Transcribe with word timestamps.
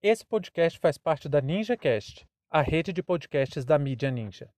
Esse 0.00 0.24
podcast 0.24 0.78
faz 0.78 0.96
parte 0.96 1.28
da 1.28 1.40
NinjaCast, 1.40 2.24
a 2.48 2.62
rede 2.62 2.92
de 2.92 3.02
podcasts 3.02 3.64
da 3.64 3.76
mídia 3.76 4.12
Ninja. 4.12 4.48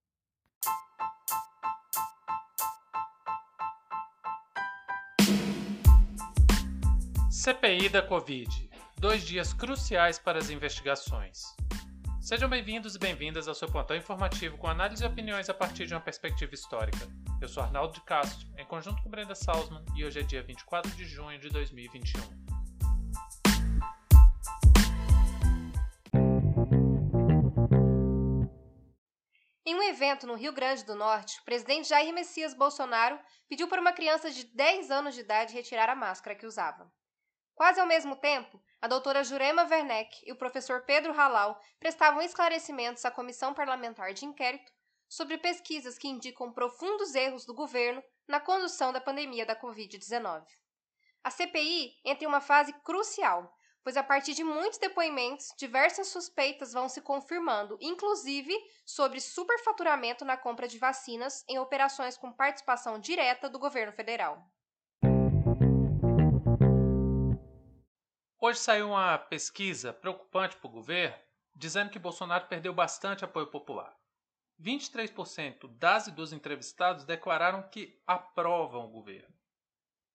CPI 7.31 7.89
da 7.89 8.03
Covid. 8.03 8.71
Dois 8.99 9.27
dias 9.27 9.55
cruciais 9.55 10.19
para 10.19 10.39
as 10.39 10.51
investigações. 10.51 11.41
Sejam 12.21 12.51
bem-vindos 12.51 12.95
e 12.95 12.99
bem-vindas 12.99 13.49
ao 13.49 13.55
seu 13.55 13.67
plantão 13.67 13.97
informativo 13.97 14.59
com 14.59 14.67
análise 14.67 15.03
e 15.03 15.07
opiniões 15.07 15.49
a 15.49 15.55
partir 15.55 15.87
de 15.87 15.95
uma 15.95 16.03
perspectiva 16.03 16.53
histórica. 16.53 17.09
Eu 17.41 17.49
sou 17.49 17.63
Arnaldo 17.63 17.95
de 17.95 18.03
Castro, 18.03 18.47
em 18.59 18.67
conjunto 18.67 19.03
com 19.03 19.09
Brenda 19.09 19.35
Salzman, 19.35 19.83
e 19.97 20.05
hoje 20.05 20.21
é 20.21 20.23
dia 20.23 20.43
24 20.43 20.91
de 20.91 21.07
junho 21.07 21.39
de 21.39 21.49
2021. 21.49 22.50
Em 29.71 29.75
um 29.77 29.83
evento 29.85 30.27
no 30.27 30.35
Rio 30.35 30.53
Grande 30.53 30.83
do 30.83 30.97
Norte, 30.97 31.39
o 31.39 31.45
presidente 31.45 31.91
Jair 31.91 32.13
Messias 32.13 32.53
Bolsonaro 32.53 33.21
pediu 33.49 33.69
para 33.69 33.81
uma 33.81 33.93
criança 33.93 34.29
de 34.29 34.43
10 34.43 34.91
anos 34.91 35.15
de 35.15 35.21
idade 35.21 35.55
retirar 35.55 35.89
a 35.89 35.95
máscara 35.95 36.35
que 36.35 36.45
usava. 36.45 36.93
Quase 37.55 37.79
ao 37.81 37.87
mesmo 37.87 38.17
tempo, 38.17 38.61
a 38.83 38.89
doutora 38.89 39.23
Jurema 39.23 39.63
Werneck 39.63 40.25
e 40.27 40.33
o 40.33 40.37
professor 40.37 40.85
Pedro 40.85 41.13
Halal 41.13 41.57
prestavam 41.79 42.21
esclarecimentos 42.21 43.05
à 43.05 43.13
comissão 43.13 43.55
parlamentar 43.55 44.13
de 44.13 44.25
inquérito 44.25 44.73
sobre 45.09 45.39
pesquisas 45.39 45.97
que 45.97 46.09
indicam 46.09 46.53
profundos 46.53 47.15
erros 47.15 47.47
do 47.47 47.55
governo 47.55 48.03
na 48.27 48.41
condução 48.41 48.93
da 48.93 49.01
pandemia 49.01 49.47
da 49.47 49.55
Covid-19. 49.55 50.47
A 51.23 51.31
CPI 51.31 51.93
entra 52.05 52.25
em 52.25 52.27
uma 52.27 52.41
fase 52.41 52.73
crucial, 52.83 53.57
pois 53.83 53.97
a 53.97 54.03
partir 54.03 54.35
de 54.35 54.45
muitos 54.45 54.79
depoimentos, 54.79 55.49
diversas 55.57 56.09
suspeitas 56.09 56.73
vão 56.73 56.89
se 56.89 57.01
confirmando, 57.01 57.79
inclusive 57.81 58.55
sobre 58.85 59.21
superfaturamento 59.21 60.25
na 60.25 60.37
compra 60.37 60.69
de 60.69 60.79
vacinas 60.79 61.45
em 61.49 61.59
operações 61.59 62.17
com 62.17 62.33
participação 62.33 62.99
direta 62.99 63.49
do 63.49 63.59
governo 63.59 63.93
federal. 63.93 64.45
Hoje 68.43 68.59
saiu 68.59 68.89
uma 68.89 69.19
pesquisa 69.19 69.93
preocupante 69.93 70.57
para 70.57 70.67
o 70.67 70.73
governo, 70.73 71.17
dizendo 71.55 71.91
que 71.91 71.99
Bolsonaro 71.99 72.49
perdeu 72.49 72.73
bastante 72.73 73.25
apoio 73.25 73.47
popular. 73.47 73.95
23% 74.61 75.69
das 75.79 76.07
e 76.07 76.11
dos 76.11 76.33
entrevistados 76.33 77.05
declararam 77.05 77.63
que 77.69 77.99
aprovam 78.07 78.87
o 78.87 78.91
governo. 78.91 79.40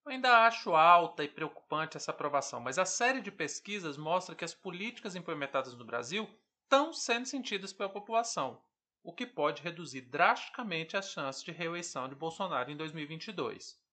Eu 0.05 0.11
ainda 0.11 0.45
acho 0.45 0.75
alta 0.75 1.23
e 1.23 1.27
preocupante 1.27 1.97
essa 1.97 2.11
aprovação, 2.11 2.59
mas 2.59 2.77
a 2.77 2.85
série 2.85 3.21
de 3.21 3.31
pesquisas 3.31 3.97
mostra 3.97 4.35
que 4.35 4.45
as 4.45 4.53
políticas 4.53 5.15
implementadas 5.15 5.73
no 5.73 5.83
Brasil 5.83 6.29
estão 6.61 6.93
sendo 6.93 7.25
sentidas 7.25 7.73
pela 7.73 7.89
população, 7.89 8.61
o 9.03 9.11
que 9.11 9.25
pode 9.25 9.63
reduzir 9.63 10.01
drasticamente 10.01 10.95
as 10.95 11.09
chances 11.09 11.41
de 11.43 11.51
reeleição 11.51 12.07
de 12.07 12.13
Bolsonaro 12.13 12.69
em 12.69 12.77
2022. 12.77 13.83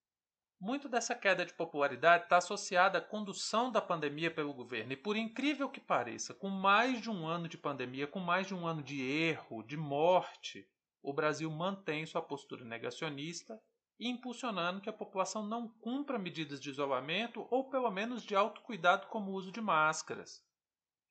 Muito 0.59 0.87
dessa 0.87 1.15
queda 1.15 1.43
de 1.43 1.53
popularidade 1.55 2.25
está 2.25 2.37
associada 2.37 2.99
à 2.99 3.01
condução 3.01 3.71
da 3.71 3.81
pandemia 3.81 4.29
pelo 4.29 4.53
governo. 4.53 4.93
E 4.93 4.95
por 4.95 5.17
incrível 5.17 5.67
que 5.67 5.81
pareça, 5.81 6.31
com 6.31 6.47
mais 6.47 7.01
de 7.01 7.09
um 7.09 7.25
ano 7.25 7.47
de 7.47 7.57
pandemia, 7.57 8.05
com 8.05 8.19
mais 8.19 8.45
de 8.45 8.53
um 8.53 8.67
ano 8.67 8.83
de 8.83 9.01
erro, 9.01 9.63
de 9.63 9.75
morte, 9.75 10.69
o 11.01 11.11
Brasil 11.11 11.49
mantém 11.49 12.05
sua 12.05 12.21
postura 12.21 12.63
negacionista 12.63 13.59
e 13.99 14.09
impulsionando 14.09 14.81
que 14.81 14.89
a 14.89 14.93
população 14.93 15.45
não 15.45 15.67
cumpra 15.67 16.19
medidas 16.19 16.59
de 16.59 16.69
isolamento 16.69 17.47
ou 17.49 17.69
pelo 17.69 17.89
menos 17.91 18.23
de 18.23 18.35
autocuidado 18.35 19.07
como 19.07 19.31
o 19.31 19.33
uso 19.35 19.51
de 19.51 19.61
máscaras. 19.61 20.43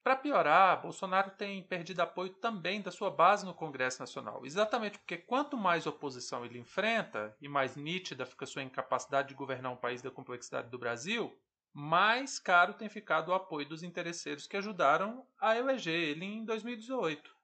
Para 0.02 0.16
piorar, 0.16 0.82
Bolsonaro 0.82 1.30
tem 1.30 1.62
perdido 1.62 2.00
apoio 2.00 2.30
também 2.34 2.82
da 2.82 2.90
sua 2.90 3.08
base 3.08 3.46
no 3.46 3.54
Congresso 3.54 4.00
Nacional, 4.00 4.44
exatamente 4.44 4.98
porque 4.98 5.16
quanto 5.16 5.56
mais 5.56 5.86
oposição 5.86 6.44
ele 6.44 6.58
enfrenta 6.58 7.36
e 7.40 7.48
mais 7.48 7.76
nítida 7.76 8.26
fica 8.26 8.44
sua 8.44 8.64
incapacidade 8.64 9.28
de 9.28 9.34
governar 9.34 9.72
um 9.72 9.76
país 9.76 10.02
da 10.02 10.10
complexidade 10.10 10.70
do 10.70 10.78
Brasil, 10.78 11.32
mais 11.72 12.40
caro 12.40 12.74
tem 12.74 12.88
ficado 12.88 13.28
o 13.28 13.34
apoio 13.34 13.68
dos 13.68 13.84
interesseiros 13.84 14.46
que 14.46 14.56
ajudaram 14.56 15.24
a 15.40 15.56
eleger 15.56 15.94
ele 15.94 16.24
em 16.24 16.44
2018. 16.44 17.41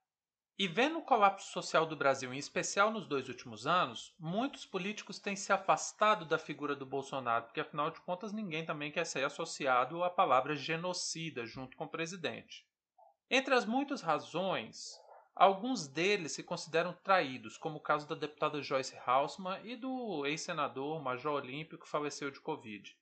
E 0.59 0.67
vendo 0.67 0.99
o 0.99 1.03
colapso 1.03 1.53
social 1.53 1.87
do 1.87 1.95
Brasil, 1.95 2.35
em 2.35 2.37
especial 2.37 2.91
nos 2.91 3.07
dois 3.07 3.29
últimos 3.29 3.65
anos, 3.65 4.13
muitos 4.19 4.67
políticos 4.67 5.21
têm 5.21 5.37
se 5.37 5.53
afastado 5.53 6.25
da 6.25 6.37
figura 6.37 6.75
do 6.75 6.85
Bolsonaro, 6.85 7.45
porque 7.45 7.61
afinal 7.61 7.93
de 7.93 8.01
contas 8.01 8.33
ninguém 8.33 8.67
também 8.67 8.91
quer 8.91 9.07
ser 9.07 9.25
associado 9.25 10.03
à 10.03 10.11
palavra 10.11 10.57
genocida 10.57 11.47
junto 11.47 11.77
com 11.77 11.85
o 11.85 11.89
presidente. 11.89 12.67
Entre 13.31 13.55
as 13.55 13.65
muitas 13.65 14.01
razões, 14.03 15.01
alguns 15.33 15.87
deles 15.87 16.33
se 16.33 16.43
consideram 16.43 16.93
traídos, 17.05 17.57
como 17.57 17.77
o 17.77 17.83
caso 17.83 18.09
da 18.09 18.17
deputada 18.17 18.61
Joyce 18.61 18.99
Hausmann 19.07 19.61
e 19.63 19.77
do 19.77 20.27
ex-senador 20.27 21.01
Major 21.01 21.35
Olímpio 21.35 21.79
que 21.79 21.89
faleceu 21.89 22.33
de 22.33 22.41
Covid. 22.41 22.99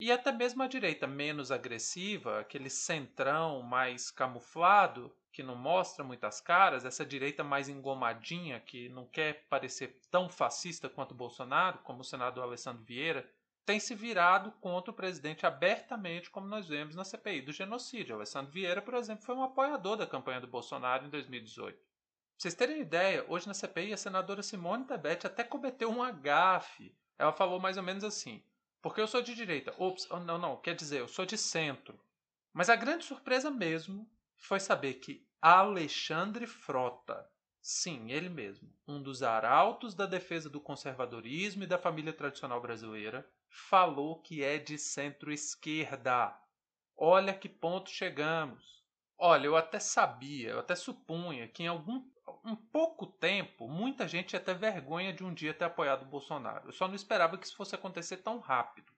E 0.00 0.10
até 0.10 0.32
mesmo 0.32 0.64
a 0.64 0.66
direita 0.66 1.06
menos 1.06 1.52
agressiva, 1.52 2.40
aquele 2.40 2.68
centrão 2.68 3.62
mais 3.62 4.10
camuflado, 4.10 5.14
que 5.32 5.42
não 5.42 5.54
mostra 5.54 6.04
muitas 6.04 6.40
caras, 6.40 6.84
essa 6.84 7.04
direita 7.04 7.44
mais 7.44 7.68
engomadinha, 7.68 8.60
que 8.60 8.88
não 8.88 9.06
quer 9.06 9.46
parecer 9.48 10.00
tão 10.10 10.28
fascista 10.28 10.88
quanto 10.88 11.14
Bolsonaro, 11.14 11.78
como 11.78 12.00
o 12.00 12.04
senador 12.04 12.44
Alessandro 12.44 12.82
Vieira, 12.82 13.28
tem 13.64 13.78
se 13.78 13.94
virado 13.94 14.50
contra 14.60 14.90
o 14.90 14.94
presidente 14.94 15.44
abertamente, 15.44 16.30
como 16.30 16.46
nós 16.46 16.66
vemos 16.66 16.96
na 16.96 17.04
CPI 17.04 17.42
do 17.42 17.52
genocídio. 17.52 18.16
Alessandro 18.16 18.50
Vieira, 18.50 18.80
por 18.80 18.94
exemplo, 18.94 19.24
foi 19.24 19.34
um 19.34 19.42
apoiador 19.42 19.96
da 19.96 20.06
campanha 20.06 20.40
do 20.40 20.46
Bolsonaro 20.46 21.04
em 21.04 21.10
2018. 21.10 21.76
Pra 21.76 21.84
vocês 22.38 22.54
terem 22.54 22.80
ideia, 22.80 23.26
hoje 23.28 23.46
na 23.46 23.52
CPI 23.52 23.92
a 23.92 23.96
senadora 23.96 24.42
Simone 24.42 24.84
Tebet 24.84 25.26
até 25.26 25.44
cometeu 25.44 25.90
um 25.90 26.02
agafe. 26.02 26.96
Ela 27.18 27.32
falou 27.32 27.60
mais 27.60 27.76
ou 27.76 27.82
menos 27.82 28.04
assim: 28.04 28.42
porque 28.80 29.00
eu 29.00 29.08
sou 29.08 29.20
de 29.20 29.34
direita. 29.34 29.74
Ops, 29.76 30.08
não, 30.24 30.38
não, 30.38 30.56
quer 30.56 30.74
dizer, 30.74 31.00
eu 31.00 31.08
sou 31.08 31.26
de 31.26 31.36
centro. 31.36 31.98
Mas 32.52 32.70
a 32.70 32.76
grande 32.76 33.04
surpresa 33.04 33.50
mesmo 33.50 34.08
foi 34.38 34.60
saber 34.60 34.94
que 34.94 35.26
Alexandre 35.40 36.46
Frota, 36.46 37.28
sim, 37.60 38.10
ele 38.10 38.28
mesmo, 38.28 38.72
um 38.86 39.02
dos 39.02 39.22
arautos 39.22 39.94
da 39.94 40.06
defesa 40.06 40.48
do 40.48 40.60
conservadorismo 40.60 41.64
e 41.64 41.66
da 41.66 41.78
família 41.78 42.12
tradicional 42.12 42.60
brasileira, 42.60 43.28
falou 43.48 44.20
que 44.22 44.42
é 44.42 44.58
de 44.58 44.78
centro-esquerda. 44.78 46.34
Olha 46.96 47.34
que 47.34 47.48
ponto 47.48 47.90
chegamos. 47.90 48.82
Olha, 49.16 49.46
eu 49.46 49.56
até 49.56 49.78
sabia, 49.78 50.50
eu 50.50 50.60
até 50.60 50.74
supunha 50.74 51.48
que 51.48 51.64
em 51.64 51.66
algum 51.66 52.02
um 52.44 52.54
pouco 52.54 53.06
tempo, 53.06 53.68
muita 53.68 54.06
gente 54.06 54.32
ia 54.32 54.40
ter 54.40 54.54
vergonha 54.54 55.12
de 55.12 55.24
um 55.24 55.32
dia 55.32 55.54
ter 55.54 55.64
apoiado 55.64 56.02
o 56.02 56.08
Bolsonaro. 56.08 56.68
Eu 56.68 56.72
só 56.72 56.86
não 56.86 56.94
esperava 56.94 57.36
que 57.36 57.46
isso 57.46 57.56
fosse 57.56 57.74
acontecer 57.74 58.18
tão 58.18 58.38
rápido. 58.38 58.92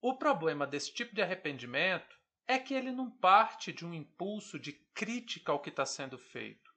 O 0.00 0.16
problema 0.16 0.66
desse 0.66 0.92
tipo 0.92 1.14
de 1.14 1.22
arrependimento 1.22 2.16
é 2.46 2.58
que 2.58 2.74
ele 2.74 2.92
não 2.92 3.10
parte 3.10 3.72
de 3.72 3.86
um 3.86 3.94
impulso 3.94 4.58
de 4.58 4.72
crítica 4.94 5.50
ao 5.50 5.60
que 5.60 5.70
está 5.70 5.86
sendo 5.86 6.18
feito. 6.18 6.70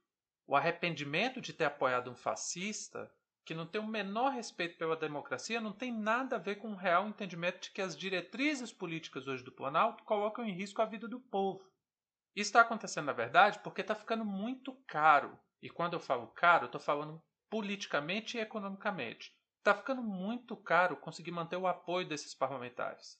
O 0.46 0.56
arrependimento 0.56 1.42
de 1.42 1.52
ter 1.52 1.66
apoiado 1.66 2.10
um 2.10 2.16
fascista, 2.16 3.12
que 3.46 3.54
não 3.54 3.66
tem 3.66 3.82
o 3.82 3.88
menor 3.88 4.32
respeito 4.32 4.78
pela 4.78 4.96
democracia, 4.96 5.60
não 5.60 5.74
tem 5.74 5.92
nada 5.92 6.38
a 6.38 6.40
ver 6.40 6.56
com 6.56 6.72
o 6.72 6.76
real 6.76 7.08
entendimento 7.08 7.62
de 7.62 7.72
que 7.72 7.82
as 7.82 7.98
diretrizes 7.98 8.72
políticas 8.72 9.28
hoje 9.28 9.44
do 9.44 9.52
Planalto 9.52 10.04
colocam 10.04 10.46
em 10.46 10.54
risco 10.54 10.82
a 10.82 10.86
vida 10.86 11.08
do 11.08 11.20
povo. 11.20 11.64
Isso 12.36 12.50
está 12.50 12.62
acontecendo, 12.62 13.06
na 13.06 13.14
verdade, 13.14 13.60
porque 13.60 13.82
está 13.82 13.96
ficando 13.96 14.24
muito 14.24 14.74
caro. 14.88 15.38
E 15.62 15.70
quando 15.70 15.94
eu 15.94 16.00
falo 16.00 16.28
caro, 16.28 16.68
estou 16.68 16.80
falando 16.80 17.22
politicamente 17.50 18.38
e 18.38 18.42
economicamente. 18.42 19.34
Está 19.58 19.74
ficando 19.74 20.04
muito 20.04 20.56
caro 20.56 20.96
conseguir 20.96 21.32
manter 21.32 21.58
o 21.58 21.68
apoio 21.68 22.08
desses 22.08 22.34
parlamentares. 22.34 23.18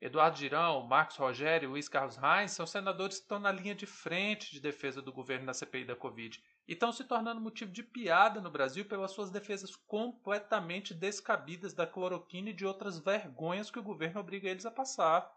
Eduardo 0.00 0.38
Girão, 0.38 0.82
Marcos 0.86 1.16
Rogério 1.16 1.68
Luiz 1.68 1.86
Carlos 1.86 2.16
Reis 2.16 2.52
são 2.52 2.66
senadores 2.66 3.18
que 3.18 3.24
estão 3.24 3.38
na 3.38 3.52
linha 3.52 3.74
de 3.74 3.84
frente 3.84 4.50
de 4.50 4.58
defesa 4.58 5.02
do 5.02 5.12
governo 5.12 5.44
na 5.44 5.52
CPI 5.52 5.84
da 5.84 5.94
Covid 5.94 6.42
e 6.66 6.72
estão 6.72 6.90
se 6.90 7.04
tornando 7.04 7.38
motivo 7.38 7.70
de 7.70 7.82
piada 7.82 8.40
no 8.40 8.50
Brasil 8.50 8.86
pelas 8.86 9.10
suas 9.10 9.30
defesas 9.30 9.76
completamente 9.76 10.94
descabidas 10.94 11.74
da 11.74 11.86
cloroquina 11.86 12.48
e 12.48 12.54
de 12.54 12.64
outras 12.64 12.98
vergonhas 12.98 13.70
que 13.70 13.78
o 13.78 13.82
governo 13.82 14.20
obriga 14.20 14.48
eles 14.48 14.64
a 14.64 14.70
passar. 14.70 15.30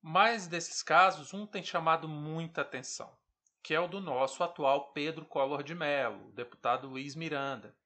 Mas 0.00 0.46
desses 0.46 0.82
casos, 0.82 1.34
um 1.34 1.46
tem 1.46 1.62
chamado 1.62 2.08
muita 2.08 2.62
atenção, 2.62 3.12
que 3.62 3.74
é 3.74 3.80
o 3.80 3.88
do 3.88 4.00
nosso 4.00 4.42
atual 4.42 4.90
Pedro 4.92 5.26
Collor 5.26 5.62
de 5.62 5.74
Mello, 5.74 6.28
o 6.28 6.32
deputado 6.32 6.88
Luiz 6.88 7.14
Miranda, 7.14 7.76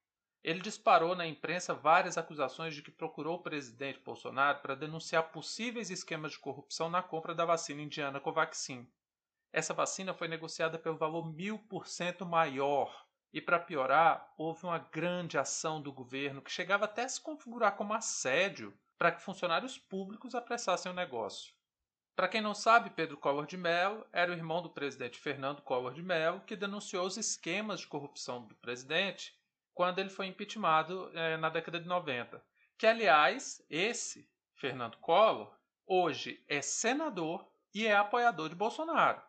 ele 0.42 0.60
disparou 0.60 1.14
na 1.14 1.26
imprensa 1.26 1.72
várias 1.72 2.18
acusações 2.18 2.74
de 2.74 2.82
que 2.82 2.90
procurou 2.90 3.36
o 3.36 3.42
presidente 3.42 4.00
Bolsonaro 4.00 4.58
para 4.58 4.74
denunciar 4.74 5.30
possíveis 5.30 5.88
esquemas 5.88 6.32
de 6.32 6.38
corrupção 6.38 6.90
na 6.90 7.00
compra 7.00 7.32
da 7.34 7.44
vacina 7.44 7.80
indiana 7.80 8.18
Covaxin. 8.18 8.90
Essa 9.52 9.72
vacina 9.72 10.12
foi 10.12 10.26
negociada 10.26 10.78
pelo 10.78 10.96
valor 10.96 11.32
mil 11.32 11.58
por 11.58 11.86
cento 11.86 12.26
maior. 12.26 13.06
E 13.32 13.40
para 13.40 13.58
piorar, 13.58 14.32
houve 14.36 14.64
uma 14.64 14.78
grande 14.78 15.38
ação 15.38 15.80
do 15.80 15.92
governo 15.92 16.42
que 16.42 16.50
chegava 16.50 16.86
até 16.86 17.04
a 17.04 17.08
se 17.08 17.20
configurar 17.20 17.76
como 17.76 17.94
assédio 17.94 18.76
para 18.98 19.12
que 19.12 19.22
funcionários 19.22 19.78
públicos 19.78 20.34
apressassem 20.34 20.90
o 20.90 20.94
negócio. 20.94 21.54
Para 22.14 22.28
quem 22.28 22.40
não 22.40 22.54
sabe, 22.54 22.90
Pedro 22.90 23.16
Collor 23.16 23.46
de 23.46 23.56
Mello 23.56 24.06
era 24.12 24.30
o 24.30 24.34
irmão 24.34 24.60
do 24.60 24.68
presidente 24.68 25.18
Fernando 25.18 25.62
Collor 25.62 25.94
de 25.94 26.02
Mello, 26.02 26.40
que 26.40 26.56
denunciou 26.56 27.06
os 27.06 27.16
esquemas 27.16 27.80
de 27.80 27.86
corrupção 27.86 28.46
do 28.46 28.54
presidente 28.56 29.34
quando 29.74 29.98
ele 29.98 30.10
foi 30.10 30.26
impeachmentado 30.26 31.10
é, 31.14 31.36
na 31.36 31.48
década 31.48 31.80
de 31.80 31.86
90. 31.86 32.42
Que, 32.78 32.86
aliás, 32.86 33.64
esse 33.70 34.28
Fernando 34.54 34.96
Collor 34.98 35.52
hoje 35.86 36.42
é 36.48 36.60
senador 36.62 37.46
e 37.74 37.86
é 37.86 37.94
apoiador 37.94 38.48
de 38.48 38.54
Bolsonaro. 38.54 39.20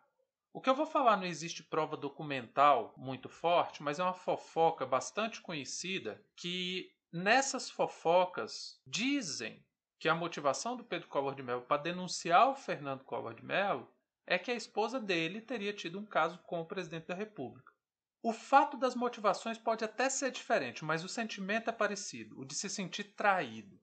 O 0.51 0.61
que 0.61 0.69
eu 0.69 0.75
vou 0.75 0.85
falar 0.85 1.17
não 1.17 1.25
existe 1.25 1.63
prova 1.63 1.97
documental 1.97 2.93
muito 2.95 3.27
forte, 3.27 3.81
mas 3.81 3.97
é 3.97 4.03
uma 4.03 4.13
fofoca 4.13 4.85
bastante 4.85 5.41
conhecida 5.41 6.23
que 6.35 6.93
nessas 7.11 7.71
fofocas 7.71 8.79
dizem 8.85 9.65
que 9.99 10.07
a 10.07 10.13
motivação 10.13 10.77
do 10.77 10.83
Pedro 10.83 11.07
Collor 11.07 11.33
de 11.33 11.41
Mello 11.41 11.63
para 11.63 11.81
denunciar 11.81 12.49
o 12.49 12.55
Fernando 12.55 13.03
Collor 13.03 13.33
de 13.33 13.43
Mello 13.43 13.91
é 14.27 14.37
que 14.37 14.51
a 14.51 14.55
esposa 14.55 14.99
dele 14.99 15.41
teria 15.41 15.73
tido 15.73 15.99
um 15.99 16.05
caso 16.05 16.37
com 16.43 16.61
o 16.61 16.65
presidente 16.65 17.07
da 17.07 17.15
República. 17.15 17.72
O 18.23 18.33
fato 18.33 18.77
das 18.77 18.95
motivações 18.95 19.57
pode 19.57 19.83
até 19.83 20.09
ser 20.09 20.31
diferente, 20.31 20.83
mas 20.83 21.03
o 21.03 21.09
sentimento 21.09 21.69
é 21.69 21.73
parecido, 21.73 22.39
o 22.39 22.45
de 22.45 22.55
se 22.55 22.69
sentir 22.69 23.03
traído. 23.15 23.77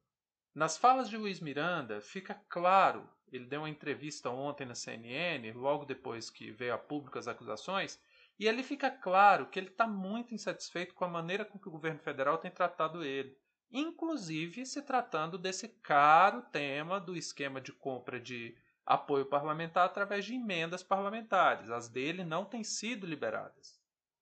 Nas 0.54 0.76
falas 0.76 1.08
de 1.08 1.16
Luiz 1.16 1.38
Miranda, 1.38 2.00
fica 2.00 2.34
claro, 2.48 3.08
ele 3.30 3.44
deu 3.44 3.60
uma 3.60 3.70
entrevista 3.70 4.30
ontem 4.30 4.66
na 4.66 4.74
CNN, 4.74 5.52
logo 5.52 5.84
depois 5.84 6.30
que 6.30 6.50
veio 6.50 6.74
a 6.74 6.78
público 6.78 7.18
as 7.18 7.28
acusações, 7.28 8.00
e 8.38 8.48
ali 8.48 8.62
fica 8.62 8.90
claro 8.90 9.46
que 9.46 9.58
ele 9.58 9.68
está 9.68 9.86
muito 9.86 10.34
insatisfeito 10.34 10.94
com 10.94 11.04
a 11.04 11.08
maneira 11.08 11.44
com 11.44 11.58
que 11.58 11.68
o 11.68 11.72
governo 11.72 12.00
federal 12.00 12.38
tem 12.38 12.50
tratado 12.50 13.04
ele 13.04 13.38
inclusive 13.70 14.66
se 14.66 14.82
tratando 14.82 15.38
desse 15.38 15.68
caro 15.68 16.42
tema 16.50 16.98
do 17.00 17.16
esquema 17.16 17.60
de 17.60 17.72
compra 17.72 18.18
de 18.18 18.56
apoio 18.84 19.26
parlamentar 19.26 19.86
através 19.86 20.24
de 20.24 20.34
emendas 20.34 20.82
parlamentares. 20.82 21.70
As 21.70 21.88
dele 21.88 22.24
não 22.24 22.44
têm 22.44 22.64
sido 22.64 23.06
liberadas. 23.06 23.79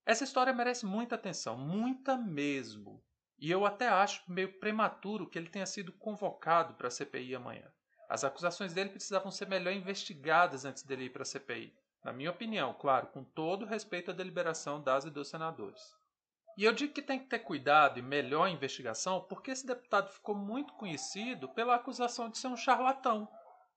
Essa 0.08 0.25
história 0.25 0.55
merece 0.55 0.87
muita 0.87 1.16
atenção, 1.16 1.55
muita 1.55 2.16
mesmo. 2.16 3.05
E 3.38 3.50
eu 3.50 3.66
até 3.66 3.88
acho 3.88 4.22
meio 4.26 4.58
prematuro 4.58 5.28
que 5.28 5.38
ele 5.38 5.50
tenha 5.50 5.66
sido 5.66 5.93
convocado 5.93 6.72
para 6.72 6.88
a 6.88 6.90
CPI 6.90 7.34
amanhã. 7.34 7.70
As 8.08 8.25
acusações 8.25 8.72
dele 8.72 8.88
precisavam 8.88 9.31
ser 9.31 9.46
melhor 9.46 9.70
investigadas 9.70 10.64
antes 10.64 10.82
dele 10.82 11.05
ir 11.05 11.10
para 11.10 11.25
a 11.25 11.26
CPI. 11.26 11.75
Na 12.02 12.10
minha 12.10 12.31
opinião, 12.31 12.72
claro, 12.72 13.08
com 13.08 13.22
todo 13.22 13.66
respeito 13.66 14.10
à 14.10 14.14
deliberação 14.14 14.82
das 14.82 15.05
e 15.05 15.10
dos 15.10 15.28
senadores. 15.28 15.82
E 16.56 16.64
eu 16.64 16.72
digo 16.72 16.94
que 16.94 17.02
tem 17.02 17.19
que 17.19 17.26
ter 17.26 17.40
cuidado 17.40 17.99
e 17.99 18.02
melhor 18.02 18.49
investigação 18.49 19.20
porque 19.28 19.50
esse 19.50 19.66
deputado 19.66 20.10
ficou 20.10 20.34
muito 20.34 20.72
conhecido 20.72 21.50
pela 21.50 21.75
acusação 21.75 22.31
de 22.31 22.38
ser 22.38 22.46
um 22.46 22.56
charlatão 22.56 23.28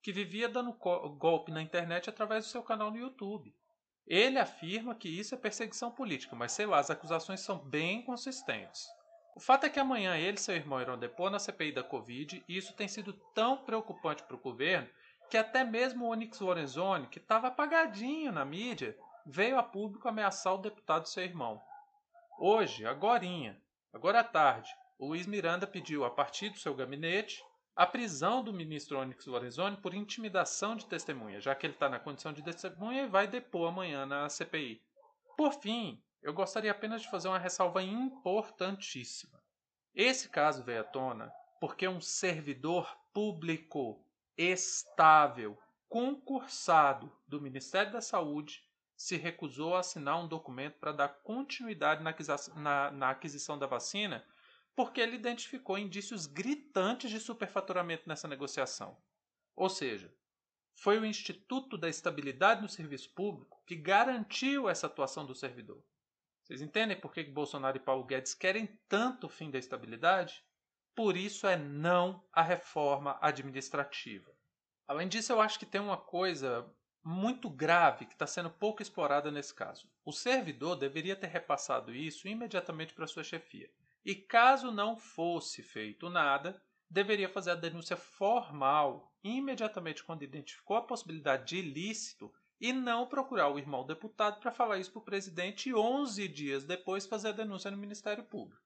que 0.01 0.13
vivia 0.13 0.47
dando 0.47 0.71
golpe 1.17 1.51
na 1.51 1.61
internet 1.61 2.09
através 2.09 2.45
do 2.45 2.51
seu 2.51 2.63
canal 2.63 2.89
no 2.89 2.97
YouTube. 2.97 3.53
Ele 4.13 4.37
afirma 4.37 4.93
que 4.93 5.07
isso 5.07 5.33
é 5.33 5.37
perseguição 5.37 5.89
política, 5.89 6.35
mas 6.35 6.51
sei 6.51 6.65
lá, 6.65 6.79
as 6.79 6.89
acusações 6.89 7.39
são 7.39 7.57
bem 7.57 8.01
consistentes. 8.01 8.85
O 9.33 9.39
fato 9.39 9.65
é 9.65 9.69
que 9.69 9.79
amanhã 9.79 10.17
ele 10.17 10.35
e 10.35 10.41
seu 10.41 10.53
irmão 10.53 10.81
irão 10.81 10.99
depor 10.99 11.31
na 11.31 11.39
CPI 11.39 11.71
da 11.71 11.81
Covid 11.81 12.43
e 12.45 12.57
isso 12.57 12.73
tem 12.73 12.89
sido 12.89 13.13
tão 13.33 13.63
preocupante 13.63 14.21
para 14.23 14.35
o 14.35 14.41
governo 14.41 14.89
que 15.29 15.37
até 15.37 15.63
mesmo 15.63 16.03
o 16.03 16.09
Onyx 16.09 16.41
Lorenzoni, 16.41 17.07
que 17.07 17.19
estava 17.19 17.47
apagadinho 17.47 18.33
na 18.33 18.43
mídia, 18.43 18.97
veio 19.25 19.57
a 19.57 19.63
público 19.63 20.09
ameaçar 20.09 20.55
o 20.55 20.61
deputado 20.61 21.07
seu 21.07 21.23
irmão. 21.23 21.61
Hoje, 22.37 22.85
agorinha, 22.85 23.57
agora 23.93 24.19
à 24.19 24.23
tarde, 24.25 24.75
o 24.99 25.07
Luiz 25.07 25.25
Miranda 25.25 25.65
pediu, 25.65 26.03
a 26.03 26.11
partir 26.11 26.49
do 26.49 26.59
seu 26.59 26.75
gabinete, 26.75 27.41
a 27.75 27.85
prisão 27.85 28.43
do 28.43 28.53
ministro 28.53 28.99
Onyx 28.99 29.25
Lorenzoni 29.25 29.77
por 29.77 29.93
intimidação 29.93 30.75
de 30.75 30.85
testemunha, 30.85 31.39
já 31.39 31.55
que 31.55 31.65
ele 31.65 31.73
está 31.73 31.89
na 31.89 31.99
condição 31.99 32.33
de 32.33 32.43
testemunha 32.43 33.03
e 33.03 33.09
vai 33.09 33.27
depor 33.27 33.69
amanhã 33.69 34.05
na 34.05 34.27
CPI. 34.29 34.81
Por 35.37 35.53
fim, 35.53 36.01
eu 36.21 36.33
gostaria 36.33 36.71
apenas 36.71 37.01
de 37.01 37.09
fazer 37.09 37.27
uma 37.27 37.39
ressalva 37.39 37.81
importantíssima. 37.81 39.41
Esse 39.95 40.29
caso 40.29 40.63
veio 40.63 40.81
à 40.81 40.83
tona 40.83 41.31
porque 41.59 41.87
um 41.87 42.01
servidor 42.01 42.97
público 43.13 44.03
estável, 44.35 45.57
concursado 45.87 47.11
do 47.27 47.41
Ministério 47.41 47.91
da 47.91 48.01
Saúde, 48.01 48.63
se 48.95 49.15
recusou 49.15 49.75
a 49.75 49.79
assinar 49.79 50.19
um 50.19 50.27
documento 50.27 50.79
para 50.79 50.91
dar 50.91 51.07
continuidade 51.07 52.03
na, 52.55 53.09
aquisição 53.09 53.57
da 53.57 53.67
vacina, 53.67 54.23
porque 54.75 55.01
ele 55.01 55.15
identificou 55.15 55.77
indícios 55.77 56.25
gritantes 56.25 57.09
de 57.09 57.19
superfaturamento 57.19 58.07
nessa 58.07 58.27
negociação. 58.27 58.97
Ou 59.55 59.69
seja, 59.69 60.13
foi 60.75 60.97
o 60.97 61.05
Instituto 61.05 61.77
da 61.77 61.89
Estabilidade 61.89 62.61
no 62.61 62.69
Serviço 62.69 63.13
Público 63.13 63.61
que 63.65 63.75
garantiu 63.75 64.69
essa 64.69 64.87
atuação 64.87 65.25
do 65.25 65.35
servidor. 65.35 65.83
Vocês 66.43 66.61
entendem 66.61 66.99
por 66.99 67.13
que 67.13 67.23
Bolsonaro 67.23 67.77
e 67.77 67.79
Paulo 67.79 68.03
Guedes 68.03 68.33
querem 68.33 68.79
tanto 68.87 69.27
o 69.27 69.29
fim 69.29 69.51
da 69.51 69.59
estabilidade? 69.59 70.43
Por 70.95 71.15
isso 71.15 71.47
é 71.47 71.55
não 71.55 72.25
a 72.33 72.41
reforma 72.41 73.17
administrativa. 73.21 74.35
Além 74.87 75.07
disso, 75.07 75.31
eu 75.31 75.39
acho 75.39 75.57
que 75.57 75.65
tem 75.65 75.79
uma 75.79 75.97
coisa 75.97 76.69
muito 77.03 77.49
grave 77.49 78.05
que 78.05 78.13
está 78.13 78.27
sendo 78.27 78.49
pouco 78.49 78.81
explorada 78.81 79.31
nesse 79.31 79.53
caso. 79.53 79.89
O 80.03 80.11
servidor 80.11 80.75
deveria 80.75 81.15
ter 81.15 81.27
repassado 81.27 81.93
isso 81.93 82.27
imediatamente 82.27 82.93
para 82.93 83.07
sua 83.07 83.23
chefia. 83.23 83.71
E 84.03 84.15
caso 84.15 84.71
não 84.71 84.97
fosse 84.97 85.61
feito 85.61 86.09
nada, 86.09 86.61
deveria 86.89 87.29
fazer 87.29 87.51
a 87.51 87.55
denúncia 87.55 87.95
formal 87.95 89.13
imediatamente 89.23 90.03
quando 90.03 90.23
identificou 90.23 90.75
a 90.77 90.81
possibilidade 90.81 91.45
de 91.45 91.57
ilícito 91.57 92.33
e 92.59 92.73
não 92.73 93.07
procurar 93.07 93.49
o 93.49 93.57
irmão 93.57 93.85
deputado 93.85 94.39
para 94.39 94.51
falar 94.51 94.77
isso 94.77 94.91
para 94.91 94.99
o 94.99 95.05
presidente 95.05 95.69
e 95.69 95.73
11 95.73 96.27
dias 96.27 96.63
depois 96.63 97.05
fazer 97.05 97.29
a 97.29 97.33
denúncia 97.33 97.71
no 97.71 97.77
Ministério 97.77 98.23
Público. 98.23 98.61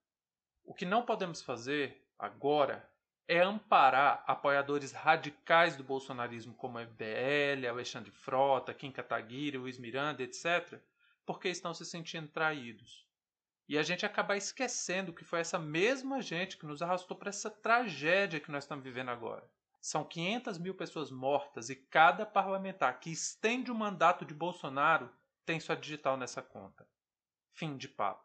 O 0.64 0.74
que 0.74 0.86
não 0.86 1.06
podemos 1.06 1.42
fazer 1.42 2.06
agora 2.18 2.90
é 3.28 3.42
amparar 3.42 4.24
apoiadores 4.28 4.92
radicais 4.92 5.76
do 5.76 5.84
bolsonarismo 5.84 6.54
como 6.56 6.80
MBL, 6.80 7.68
Alexandre 7.68 8.12
Frota, 8.12 8.74
Kim 8.74 8.92
Kataguiri, 8.92 9.58
Luiz 9.58 9.80
Miranda, 9.80 10.24
etc., 10.24 10.80
porque 11.26 11.50
estão 11.50 11.74
se 11.74 11.86
sentindo 11.86 12.28
traídos. 12.28 13.05
E 13.68 13.78
a 13.78 13.84
gente 13.84 14.06
acaba 14.06 14.38
esquecendo 14.38 15.14
que 15.14 15.24
foi 15.24 15.40
essa 15.40 15.58
mesma 15.58 16.22
gente 16.22 16.58
que 16.58 16.66
nos 16.66 16.82
arrastou 16.82 17.18
para 17.18 17.30
essa 17.30 17.50
tragédia 17.50 18.40
que 18.40 18.52
nós 18.52 18.64
estamos 18.64 18.84
vivendo 18.84 19.10
agora. 19.10 19.50
São 19.82 20.04
500 20.04 20.58
mil 20.58 20.76
pessoas 20.76 21.12
mortas 21.12 21.70
e 21.70 21.76
cada 21.76 22.26
parlamentar 22.26 23.00
que 23.00 23.12
estende 23.12 23.72
o 23.72 23.76
mandato 23.76 24.26
de 24.26 24.34
Bolsonaro 24.34 25.10
tem 25.46 25.60
sua 25.60 25.76
digital 25.76 26.18
nessa 26.18 26.42
conta. 26.42 26.88
Fim 27.54 27.78
de 27.78 27.88
papo. 27.88 28.25